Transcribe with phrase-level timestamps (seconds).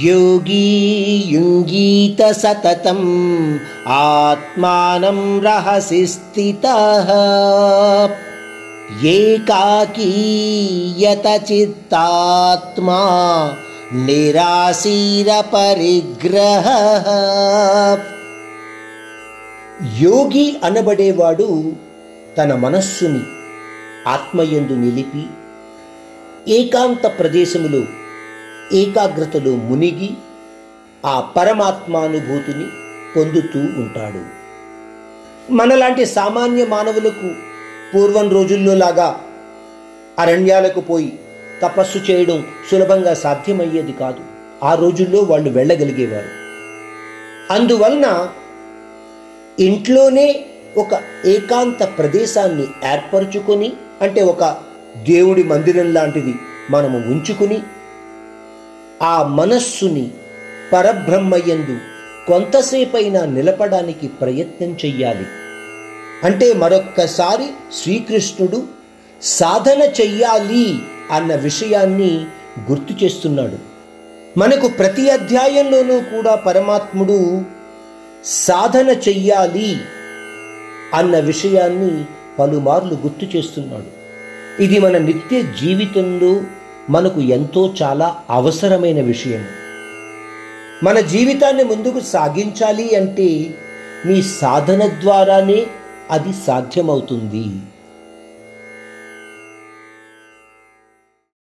[0.00, 0.66] योगी
[1.28, 3.08] युञ्जीत सततम्
[3.92, 7.08] आत्मानं रहसि स्थितः
[11.64, 13.00] एकाकीयतचित्तात्मा
[15.34, 16.66] నిరాశీరపరిగ్రహ
[20.00, 21.48] యోగి అనబడేవాడు
[22.38, 23.22] తన మనస్సుని
[24.06, 25.24] ఆత్మయందు నిలిపి
[26.56, 27.82] ఏకాంత ప్రదేశములో
[28.73, 30.09] ఏకాగ్రతలో మునిగి
[31.05, 32.65] ఆ పరమాత్మానుభూతిని
[33.15, 34.37] పొందుతూ ఉంటాడు.
[35.51, 37.35] మనలాంటి సామాన్య మానవులకు
[37.93, 39.21] పూర్వం రోజుల్లో లాగా
[40.19, 41.19] అరణ్యాలకు పోయి
[41.61, 44.19] తపస్సు చేయడం సులభంగా సాధ్యమయ్యేది కాదు.
[44.63, 46.29] ఆ రోజుల్లో వాళ్ళు వెళ్ళగలిగేవారు.
[47.53, 48.29] అందువలన
[49.59, 50.45] ఇంట్లోనే
[50.77, 54.57] ఒక ఏకాంత ప్రదేశాన్ని ఏర్పరచుకొని అంటే ఒక
[54.97, 56.35] దేవుడి మందిరం లాంటిది
[56.69, 57.59] మనము ఉంచుకుని
[59.01, 60.11] ఆ మనస్సుని
[60.73, 61.77] పరబ్రహ్మయందు
[62.27, 65.25] కొంతసేపైనా నిలపడానికి ప్రయత్నం చెయ్యాలి.
[66.23, 67.45] అంటే మరొక్కసారి
[67.81, 68.63] శ్రీకృష్ణుడు
[69.21, 70.79] సాధన చెయ్యాలి
[71.11, 72.25] అన్న విషయాన్ని
[72.71, 73.57] గుర్తు చేస్తున్నాడు.
[74.39, 77.41] మనకు ప్రతి అధ్యాయంలోనూ కూడా పరమాత్ముడు
[78.25, 79.77] సాధన చెయ్యాలి
[80.93, 82.05] అన్న విషయాన్ని
[82.39, 83.97] పలుమార్లు గుర్తు చేస్తున్నాడు.
[84.61, 86.41] ఇది మన నిత్య జీవితంలో
[86.89, 89.45] మనకు ఎంతో చాలా అవసరమైన విషయం.
[90.83, 93.49] మన జీవితాన్ని ముందుకు సాగించాలి అంటే
[94.05, 95.67] మీ సాధన ద్వారానే
[96.11, 97.45] అది సాధ్యమవుతుంది.